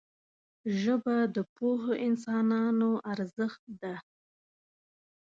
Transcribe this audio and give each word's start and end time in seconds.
ژبه 0.81 1.15
د 1.35 1.37
پوهو 1.55 1.91
انسانانو 2.07 2.89
ارزښت 3.11 3.63
ده 3.81 3.95